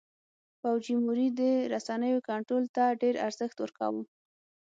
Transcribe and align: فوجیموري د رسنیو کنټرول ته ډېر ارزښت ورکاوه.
فوجیموري 0.59 1.27
د 1.39 1.41
رسنیو 1.73 2.25
کنټرول 2.29 2.65
ته 2.75 2.83
ډېر 3.01 3.15
ارزښت 3.27 3.57
ورکاوه. 3.59 4.01